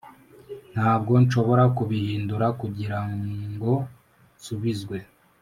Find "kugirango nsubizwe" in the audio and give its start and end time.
2.61-4.97